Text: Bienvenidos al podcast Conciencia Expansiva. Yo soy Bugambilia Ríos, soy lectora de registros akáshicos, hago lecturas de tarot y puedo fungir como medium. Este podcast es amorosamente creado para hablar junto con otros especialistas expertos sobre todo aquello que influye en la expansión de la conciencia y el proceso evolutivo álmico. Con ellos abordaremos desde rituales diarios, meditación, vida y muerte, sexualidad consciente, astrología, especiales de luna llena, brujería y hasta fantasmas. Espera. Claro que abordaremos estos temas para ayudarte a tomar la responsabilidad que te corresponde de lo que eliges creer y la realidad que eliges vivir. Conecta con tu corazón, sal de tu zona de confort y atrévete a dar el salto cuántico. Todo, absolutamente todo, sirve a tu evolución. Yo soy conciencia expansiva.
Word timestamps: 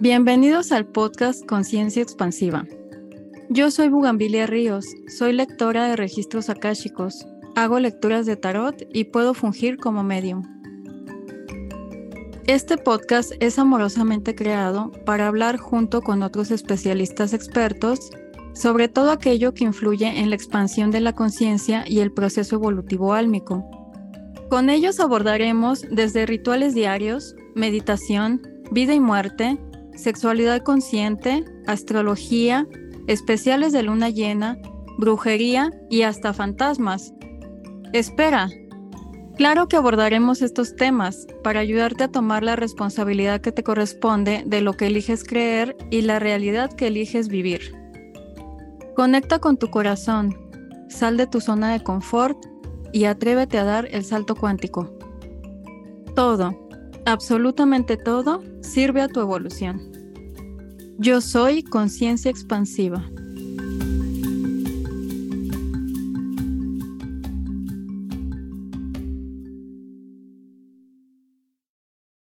Bienvenidos 0.00 0.70
al 0.72 0.86
podcast 0.86 1.44
Conciencia 1.46 2.02
Expansiva. 2.02 2.64
Yo 3.48 3.70
soy 3.70 3.88
Bugambilia 3.88 4.46
Ríos, 4.46 4.86
soy 5.08 5.32
lectora 5.32 5.88
de 5.88 5.96
registros 5.96 6.48
akáshicos, 6.50 7.26
hago 7.56 7.80
lecturas 7.80 8.24
de 8.24 8.36
tarot 8.36 8.76
y 8.92 9.04
puedo 9.04 9.34
fungir 9.34 9.76
como 9.76 10.04
medium. 10.04 10.42
Este 12.46 12.78
podcast 12.78 13.32
es 13.40 13.58
amorosamente 13.58 14.34
creado 14.34 14.92
para 15.04 15.26
hablar 15.26 15.58
junto 15.58 16.00
con 16.00 16.22
otros 16.22 16.50
especialistas 16.50 17.32
expertos 17.32 18.10
sobre 18.58 18.88
todo 18.88 19.12
aquello 19.12 19.54
que 19.54 19.64
influye 19.64 20.06
en 20.18 20.30
la 20.30 20.36
expansión 20.36 20.90
de 20.90 21.00
la 21.00 21.12
conciencia 21.12 21.84
y 21.86 22.00
el 22.00 22.12
proceso 22.12 22.56
evolutivo 22.56 23.14
álmico. 23.14 23.64
Con 24.50 24.68
ellos 24.68 24.98
abordaremos 24.98 25.84
desde 25.90 26.26
rituales 26.26 26.74
diarios, 26.74 27.36
meditación, 27.54 28.42
vida 28.72 28.94
y 28.94 29.00
muerte, 29.00 29.58
sexualidad 29.98 30.62
consciente, 30.62 31.44
astrología, 31.66 32.66
especiales 33.08 33.72
de 33.72 33.82
luna 33.82 34.10
llena, 34.10 34.58
brujería 34.96 35.70
y 35.90 36.02
hasta 36.02 36.32
fantasmas. 36.32 37.12
Espera. 37.92 38.48
Claro 39.36 39.68
que 39.68 39.76
abordaremos 39.76 40.42
estos 40.42 40.74
temas 40.74 41.26
para 41.44 41.60
ayudarte 41.60 42.04
a 42.04 42.10
tomar 42.10 42.42
la 42.42 42.56
responsabilidad 42.56 43.40
que 43.40 43.52
te 43.52 43.62
corresponde 43.62 44.42
de 44.46 44.60
lo 44.60 44.72
que 44.72 44.86
eliges 44.86 45.22
creer 45.22 45.76
y 45.90 46.02
la 46.02 46.18
realidad 46.18 46.72
que 46.72 46.88
eliges 46.88 47.28
vivir. 47.28 47.72
Conecta 48.96 49.38
con 49.38 49.56
tu 49.56 49.70
corazón, 49.70 50.36
sal 50.88 51.16
de 51.16 51.28
tu 51.28 51.40
zona 51.40 51.72
de 51.72 51.82
confort 51.84 52.36
y 52.92 53.04
atrévete 53.04 53.58
a 53.58 53.64
dar 53.64 53.88
el 53.92 54.04
salto 54.04 54.34
cuántico. 54.34 54.92
Todo, 56.16 56.67
absolutamente 57.12 57.96
todo, 57.96 58.42
sirve 58.62 59.02
a 59.02 59.08
tu 59.08 59.20
evolución. 59.20 59.80
Yo 60.98 61.20
soy 61.20 61.62
conciencia 61.62 62.30
expansiva. 62.30 63.04